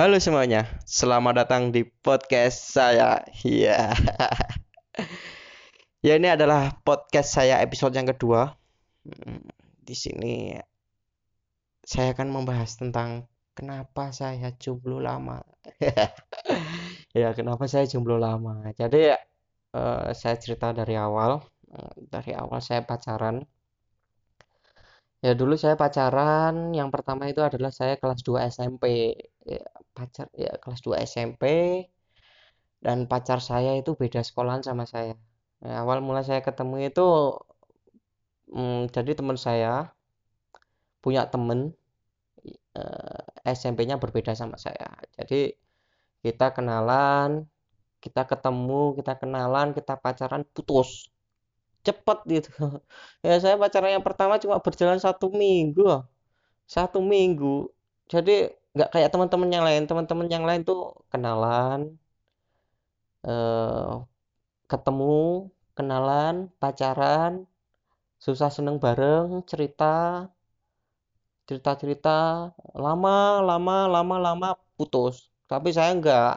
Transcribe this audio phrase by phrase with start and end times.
[0.00, 3.20] Halo semuanya, selamat datang di podcast saya.
[3.44, 3.92] Iya.
[6.08, 8.48] ya ini adalah podcast saya episode yang kedua.
[9.04, 9.44] Hmm,
[9.84, 10.56] Di sini
[11.84, 15.44] saya akan membahas tentang kenapa saya jomblo lama.
[17.12, 18.72] Ya, kenapa saya jomblo lama.
[18.72, 21.44] Jadi eh, saya cerita dari awal.
[21.76, 23.44] Eh, Dari awal saya pacaran.
[25.20, 29.12] Ya dulu saya pacaran, yang pertama itu adalah saya kelas 2 SMP.
[29.46, 29.64] Ya,
[29.96, 31.44] pacar ya kelas 2 SMP
[32.84, 35.14] dan pacar saya itu beda sekolahan sama saya.
[35.64, 37.02] Ya, awal mula saya ketemu itu
[38.54, 39.72] mm, jadi teman saya
[41.00, 41.72] punya temen
[42.78, 44.88] eh, SMP-nya berbeda sama saya.
[45.18, 45.54] Jadi
[46.24, 47.46] kita kenalan,
[48.04, 51.10] kita ketemu, kita kenalan, kita pacaran, putus.
[51.86, 52.50] Cepet gitu.
[53.26, 56.04] Ya saya pacaran yang pertama cuma berjalan satu minggu.
[56.68, 57.70] Satu minggu.
[58.12, 59.82] Jadi nggak kayak teman-teman yang lain.
[59.90, 60.78] Teman-teman yang lain tuh
[61.12, 61.80] kenalan,
[63.28, 63.90] eh,
[64.70, 67.32] ketemu, kenalan, pacaran,
[68.24, 69.84] susah seneng bareng, cerita,
[71.48, 72.18] cerita-cerita,
[72.84, 74.48] lama, lama, lama, lama,
[74.78, 75.14] putus.
[75.50, 76.32] Tapi saya nggak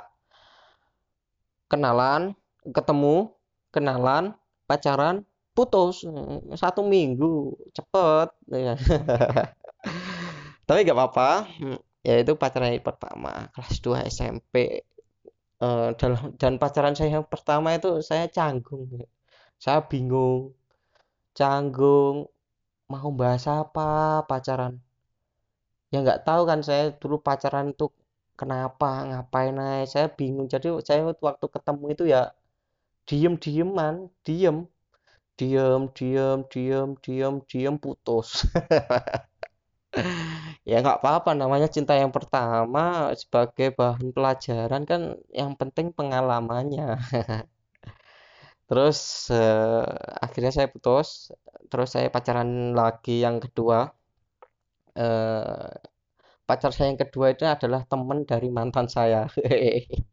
[1.72, 2.22] kenalan,
[2.76, 3.34] ketemu,
[3.74, 4.24] kenalan,
[4.70, 6.06] pacaran, putus.
[6.58, 8.28] Satu minggu, cepet.
[8.50, 8.74] Ya.
[10.68, 11.30] Tapi nggak apa-apa.
[12.08, 14.56] Ya itu pacaran yang pertama, kelas 2 SMP.
[15.68, 18.84] Eh, dalam dan pacaran saya yang pertama itu saya canggung.
[19.64, 20.42] Saya bingung,
[21.40, 22.16] canggung,
[22.94, 23.90] mau bahas apa
[24.30, 24.74] pacaran.
[25.92, 27.86] Ya nggak tahu kan saya dulu pacaran itu
[28.40, 29.86] kenapa, ngapain aja.
[29.94, 30.48] Saya bingung.
[30.54, 32.22] Jadi saya waktu ketemu itu ya
[33.10, 33.96] diem-dieman,
[34.28, 34.58] diem,
[35.40, 38.30] diem, diem, diem, diem, diem, putus.
[40.70, 42.80] Ya nggak apa-apa, namanya cinta yang pertama
[43.22, 45.02] sebagai bahan pelajaran kan
[45.40, 46.86] yang penting pengalamannya.
[48.70, 49.00] Terus
[49.32, 49.84] eh,
[50.26, 51.08] akhirnya saya putus,
[51.72, 52.50] terus saya pacaran
[52.80, 53.78] lagi yang kedua.
[54.96, 55.70] Eh,
[56.50, 59.20] pacar saya yang kedua itu adalah teman dari mantan saya.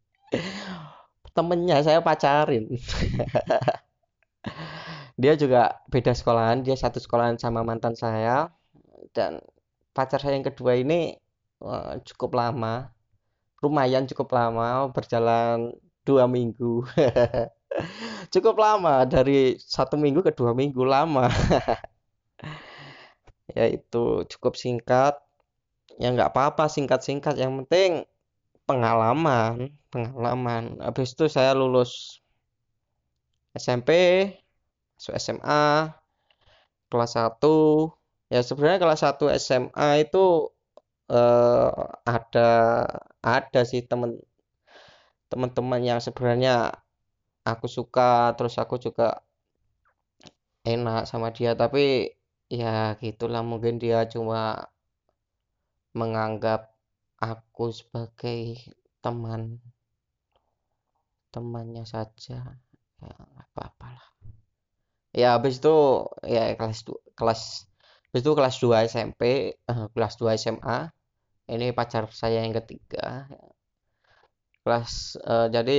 [1.35, 2.67] Temennya saya pacarin.
[5.21, 8.49] Dia juga beda sekolahan, dia satu sekolahan sama mantan saya
[9.15, 9.39] dan
[9.91, 11.15] pacar saya yang kedua ini
[11.63, 12.91] eh, cukup lama,
[13.63, 15.71] lumayan cukup lama, berjalan
[16.07, 16.85] dua minggu.
[18.33, 21.31] Cukup lama dari satu minggu ke dua minggu lama.
[23.57, 25.15] Yaitu cukup singkat.
[25.99, 27.39] Ya nggak apa-apa singkat-singkat.
[27.39, 27.91] Yang penting
[28.67, 30.79] pengalaman, pengalaman.
[30.83, 32.23] Habis itu saya lulus
[33.55, 33.91] SMP,
[34.99, 35.91] SMA,
[36.87, 38.00] kelas 1.
[38.33, 40.25] Ya sebenarnya kelas 1 SMA itu
[41.19, 41.71] eh,
[42.15, 42.49] ada
[43.35, 44.11] ada sih temen
[45.31, 46.53] teman-teman yang sebenarnya
[47.51, 49.07] aku suka terus aku juga
[50.73, 51.51] enak sama dia.
[51.61, 51.83] Tapi
[52.59, 54.41] ya gitulah mungkin dia cuma
[55.99, 56.61] menganggap
[57.31, 58.39] aku sebagai
[59.03, 59.41] teman
[61.33, 62.39] temannya saja.
[63.01, 64.07] Ya nggak apa-apa lah.
[65.21, 65.75] Ya habis itu
[66.35, 66.79] ya kelas
[67.19, 67.41] kelas
[68.11, 69.21] itu kelas 2 SMP
[69.55, 70.91] eh, kelas 2 SMA
[71.51, 73.27] ini pacar saya yang ketiga.
[74.63, 75.77] Kelas eh, jadi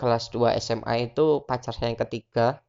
[0.00, 2.60] kelas 2 SMA itu pacar saya yang ketiga.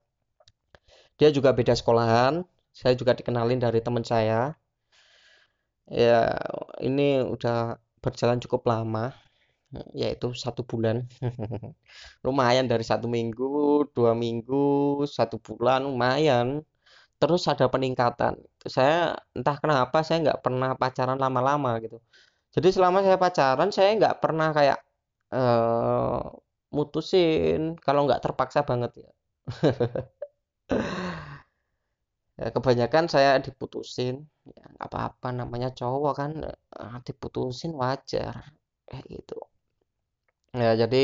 [1.19, 2.43] Dia juga beda sekolahan.
[2.75, 4.55] Saya juga dikenalin dari teman saya.
[5.85, 6.33] Ya
[6.81, 9.13] ini udah berjalan cukup lama
[9.91, 11.07] yaitu satu bulan.
[12.25, 16.63] Lumayan dari satu minggu dua minggu satu bulan lumayan
[17.21, 18.33] terus ada peningkatan.
[18.75, 21.97] Saya entah kenapa saya nggak pernah pacaran lama-lama gitu.
[22.55, 24.79] Jadi selama saya pacaran saya nggak pernah kayak
[25.35, 26.19] eh
[26.75, 29.11] mutusin kalau nggak terpaksa banget ya.
[32.41, 34.15] Ya kebanyakan saya diputusin.
[34.57, 36.31] Ya nggak apa-apa namanya cowok kan
[36.81, 38.35] eh, diputusin wajar.
[38.87, 39.37] Kayak gitu.
[40.61, 41.03] Ya jadi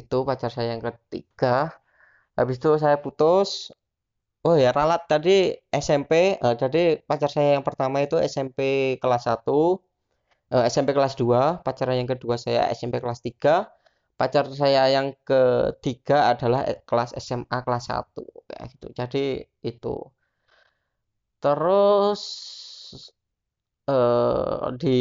[0.00, 1.56] itu pacar saya yang ketiga.
[2.38, 3.50] Habis itu saya putus
[4.48, 5.30] oh ya ralat tadi
[5.84, 6.12] SMP
[6.44, 6.78] eh, jadi
[7.08, 8.58] pacar saya yang pertama itu SMP
[9.02, 9.44] kelas 1
[10.54, 13.68] eh, SMP kelas 2 pacar yang kedua saya SMP kelas 3
[14.18, 18.86] pacar saya yang ketiga adalah eh, kelas SMA kelas 1 kayak gitu.
[18.98, 19.24] Jadi
[19.62, 19.96] itu.
[21.42, 22.22] Terus
[23.88, 24.98] eh, di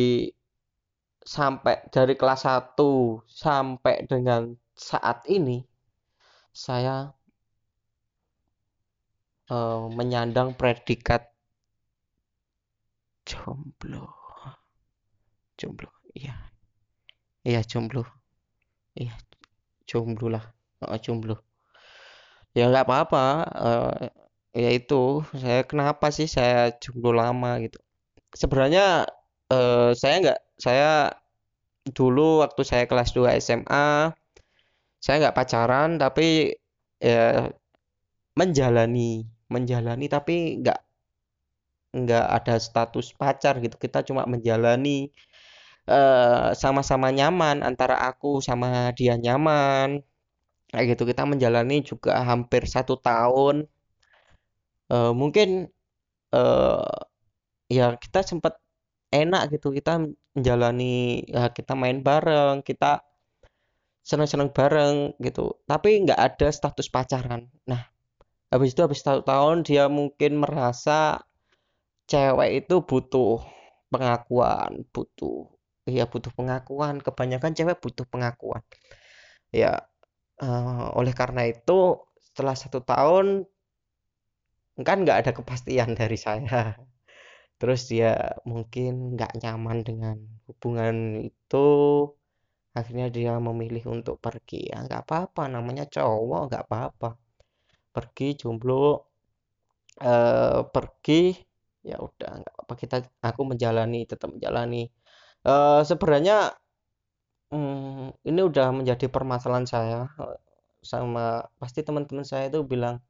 [1.33, 4.41] sampai dari kelas 1 sampai dengan
[4.77, 5.59] saat ini
[6.53, 7.16] saya
[9.51, 11.21] eh, menyandang predikat
[13.27, 14.07] jomblo.
[15.59, 16.35] Jomblo iya.
[17.47, 18.03] Iya jomblo.
[18.95, 19.15] Iya
[19.89, 20.45] jomblo lah.
[20.83, 21.35] Oh, jomblo.
[22.57, 23.25] Ya nggak apa-apa
[23.65, 23.93] uh,
[24.55, 25.23] ya itu.
[25.35, 27.79] Saya kenapa sih saya jomblo lama gitu?
[28.35, 29.07] Sebenarnya
[29.53, 30.89] uh, saya nggak saya
[31.95, 34.11] dulu waktu saya kelas 2 SMA
[34.99, 36.51] saya nggak pacaran tapi
[36.99, 37.47] ya
[38.35, 39.23] menjalani
[39.53, 40.79] menjalani tapi nggak
[41.95, 43.75] nggak ada status pacar gitu.
[43.79, 45.09] Kita cuma menjalani
[45.89, 50.03] uh, sama-sama nyaman antara aku sama dia nyaman.
[50.71, 53.65] Kayak gitu kita menjalani juga hampir satu tahun.
[54.87, 55.67] Uh, mungkin
[56.35, 56.99] uh,
[57.67, 58.59] ya kita sempat
[59.11, 60.03] enak gitu kita
[60.35, 63.03] menjalani ya kita main bareng kita
[64.03, 65.59] seneng-seneng bareng gitu.
[65.67, 67.47] Tapi nggak ada status pacaran.
[67.67, 67.96] Nah
[68.51, 71.23] habis itu habis satu tahun dia mungkin merasa
[72.11, 73.43] cewek itu butuh
[73.91, 75.57] pengakuan butuh
[75.87, 76.99] ya butuh pengakuan.
[76.99, 78.63] Kebanyakan cewek butuh pengakuan.
[79.51, 79.87] Ya
[80.43, 83.47] uh, oleh karena itu setelah satu tahun
[84.87, 86.77] kan nggak ada kepastian dari saya.
[87.59, 91.67] Terus dia mungkin nggak nyaman dengan hubungan itu.
[92.77, 94.69] Akhirnya dia memilih untuk pergi.
[94.69, 97.17] Ya nggak apa-apa namanya cowok nggak apa-apa
[97.97, 98.85] pergi jomblo
[100.05, 101.33] uh, pergi
[101.81, 104.85] ya udah nggak apa kita aku menjalani tetap menjalani.
[105.41, 106.53] Uh, sebenarnya
[107.49, 109.99] um, ini udah menjadi permasalahan saya
[110.83, 113.01] sama pasti teman-teman saya itu bilang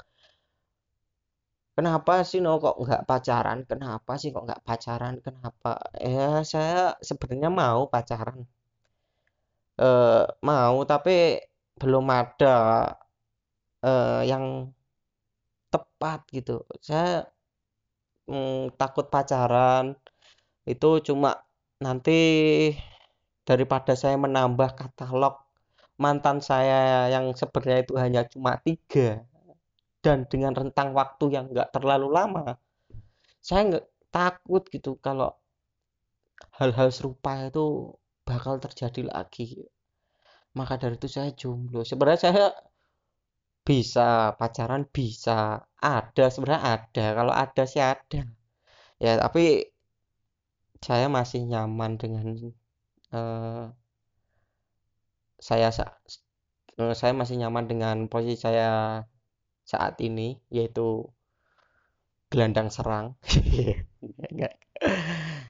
[1.78, 3.60] kenapa sih no kok nggak pacaran?
[3.70, 5.16] Kenapa sih kok nggak pacaran?
[5.26, 5.72] Kenapa?
[6.02, 8.46] Ya saya sebenarnya mau pacaran.
[9.78, 11.38] Uh, mau tapi
[11.78, 12.56] belum ada
[13.86, 14.74] uh, yang
[15.74, 16.64] tepat gitu.
[16.82, 17.28] Saya
[18.30, 19.96] mm, takut pacaran
[20.68, 21.32] itu cuma
[21.80, 22.20] nanti
[23.48, 25.36] daripada saya menambah katalog
[25.98, 29.24] mantan saya yang sebenarnya itu hanya cuma tiga
[30.04, 32.60] dan dengan rentang waktu yang nggak terlalu lama
[33.42, 35.32] saya nggak takut gitu kalau
[36.58, 37.96] hal-hal serupa itu
[38.28, 39.66] bakal terjadi lagi.
[40.58, 41.86] Maka dari itu saya jomblo.
[41.86, 42.46] Sebenarnya saya
[43.68, 45.68] bisa pacaran bisa.
[45.84, 47.06] Ada sebenarnya ada.
[47.20, 48.22] Kalau ada sih ada.
[49.04, 49.68] Ya tapi
[50.80, 52.28] saya masih nyaman dengan
[53.12, 53.76] uh,
[55.38, 55.68] saya
[56.80, 59.04] uh, saya masih nyaman dengan posisi saya
[59.68, 61.12] saat ini yaitu
[62.32, 63.20] gelandang serang.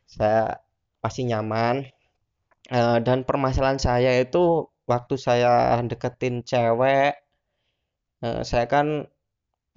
[0.08, 0.63] Saya
[1.04, 1.92] masih nyaman.
[2.68, 7.15] Uh, dan permasalahan saya itu waktu saya deketin cewek
[8.24, 9.07] uh, saya kan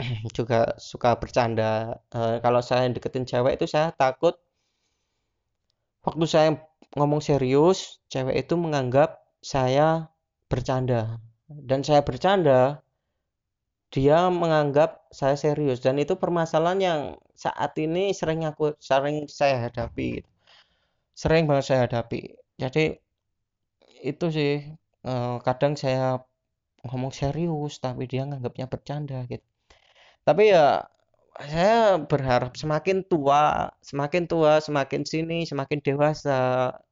[0.36, 2.00] juga suka bercanda.
[2.12, 4.36] Uh, kalau saya deketin cewek itu saya takut
[6.06, 6.48] waktu saya
[6.96, 10.08] ngomong serius cewek itu menganggap saya
[10.48, 11.20] bercanda.
[11.50, 12.80] Dan saya bercanda
[13.90, 15.82] dia menganggap saya serius.
[15.82, 17.00] Dan itu permasalahan yang
[17.34, 20.22] saat ini sering aku sering saya hadapi
[21.20, 22.32] sering banget saya hadapi.
[22.56, 22.96] Jadi
[24.00, 24.52] itu sih
[25.04, 26.24] uh, kadang saya
[26.86, 29.44] ngomong serius tapi dia nganggapnya bercanda gitu.
[30.26, 30.84] Tapi ya
[31.40, 36.38] saya berharap semakin tua semakin tua semakin sini semakin dewasa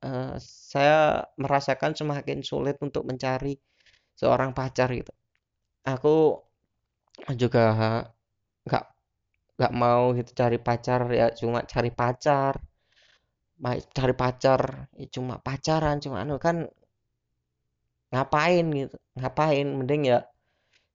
[0.00, 3.60] uh, saya merasakan semakin sulit untuk mencari
[4.16, 5.12] seorang pacar gitu.
[5.84, 6.16] Aku
[7.36, 7.64] juga
[8.66, 8.84] nggak
[9.58, 12.54] nggak mau gitu cari pacar ya cuma cari pacar
[13.96, 14.62] cari pacar
[14.94, 16.56] ya cuma pacaran cuma anu kan
[18.12, 18.96] ngapain gitu?
[19.18, 19.66] Ngapain?
[19.78, 20.18] Mending ya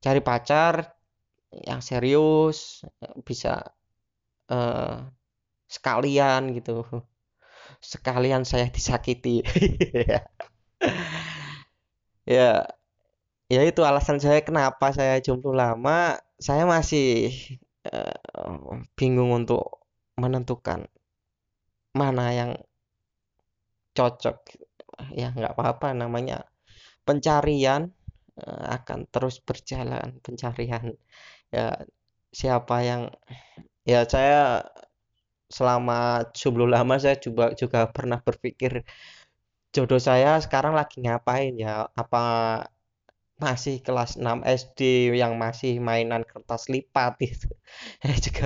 [0.03, 0.93] cari pacar
[1.53, 2.81] yang serius
[3.27, 3.61] bisa
[4.49, 5.05] uh,
[5.69, 6.85] sekalian gitu.
[7.81, 9.41] Sekalian saya disakiti.
[12.23, 12.63] Ya
[13.51, 16.15] ya itu alasan saya kenapa saya jomblo lama.
[16.39, 17.35] Saya masih
[17.87, 19.83] uh, bingung untuk
[20.15, 20.87] menentukan
[21.91, 22.51] mana yang
[23.91, 24.39] cocok.
[25.11, 26.47] Ya nggak apa-apa namanya
[27.07, 27.91] pencarian
[28.39, 30.95] uh, akan terus berjalan pencarian.
[31.53, 31.65] Ya
[32.33, 33.01] siapa yang
[33.85, 34.65] ya saya
[35.57, 35.99] selama
[36.33, 38.81] sebelum lama saya juga juga pernah berpikir
[39.75, 41.89] jodoh saya sekarang lagi ngapain ya?
[42.01, 42.21] Apa
[43.45, 44.79] masih kelas 6 SD
[45.21, 47.11] yang masih mainan kertas lipat?
[47.29, 47.47] Gitu.
[48.01, 48.45] Saya juga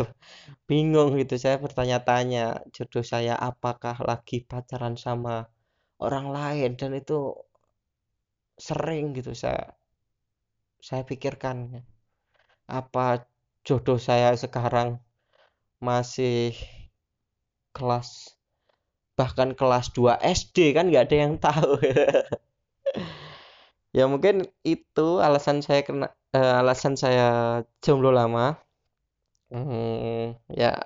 [0.69, 1.35] bingung gitu.
[1.43, 2.43] Saya bertanya-tanya
[2.75, 5.35] jodoh saya apakah lagi pacaran sama
[6.05, 6.69] orang lain?
[6.79, 7.13] Dan itu
[8.57, 9.77] sering gitu saya
[10.81, 11.85] saya pikirkan
[12.67, 13.29] apa
[13.63, 14.97] jodoh saya sekarang
[15.77, 16.57] masih
[17.71, 18.37] kelas
[19.17, 21.77] bahkan kelas 2 SD kan nggak ada yang tahu.
[23.95, 28.59] Ya mungkin itu alasan saya kena uh, alasan saya jomblo lama.
[29.49, 30.85] Hmm, ya.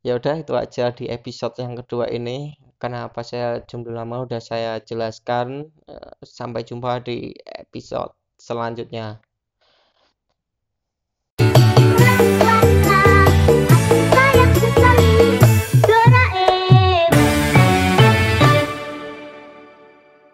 [0.00, 4.78] Ya udah itu aja di episode yang kedua ini kenapa saya jomblo lama udah saya
[4.82, 9.18] jelaskan uh, sampai jumpa di episode selanjutnya